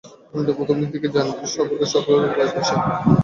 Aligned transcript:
গোবিন্দ 0.29 0.49
প্রথম 0.57 0.75
দিন 0.81 0.89
থেকেই 0.93 1.13
জানিয়ে 1.15 1.33
দিলেন, 1.33 1.51
সর্বাগ্রে 1.53 1.75
এবং 1.77 1.91
সকলের 1.93 2.23
উপরে 2.25 2.45
পয়সা। 2.53 2.75